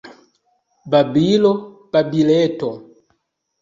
Babilo, 0.95 1.53
babileto! 1.93 2.69